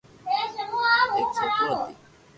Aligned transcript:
ايڪ 0.31 0.49
سوڪرو 1.37 1.73
ھتي 1.81 1.93